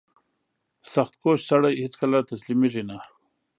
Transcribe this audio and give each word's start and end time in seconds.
•سختکوش 0.93 1.39
سړی 1.49 1.73
هیڅکله 1.83 2.19
تسلیمېږي 2.29 2.83
نه. 2.89 2.97